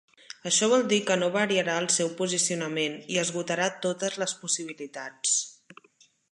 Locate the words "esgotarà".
3.25-3.69